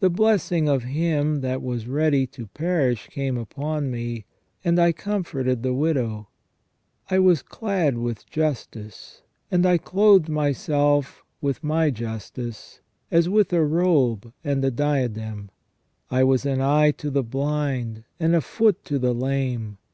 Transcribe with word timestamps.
The 0.00 0.10
blessing 0.10 0.68
of 0.68 0.82
him 0.84 1.40
that 1.40 1.62
was 1.62 1.86
ready 1.86 2.26
to 2.26 2.48
perish 2.48 3.06
came 3.08 3.38
upon 3.38 3.90
me; 3.90 4.26
and 4.62 4.78
I 4.78 4.92
comforted 4.92 5.62
the 5.62 5.72
widow. 5.72 6.28
I 7.10 7.18
was 7.20 7.40
clad 7.40 7.96
with 7.96 8.26
justice, 8.28 9.22
and 9.50 9.64
I 9.64 9.78
clothed 9.78 10.28
myself 10.28 11.24
with 11.40 11.64
my 11.64 11.88
justice 11.88 12.82
as 13.10 13.26
with 13.30 13.50
a 13.54 13.64
robe 13.64 14.34
and 14.44 14.62
a 14.66 14.70
diadem. 14.70 15.48
I 16.10 16.24
was 16.24 16.44
an 16.44 16.60
eye 16.60 16.90
to 16.98 17.10
the 17.10 17.24
blind 17.24 18.04
and 18.20 18.34
a 18.36 18.42
foot 18.42 18.84
to 18.84 18.98
the 18.98 19.14
lame. 19.14 19.78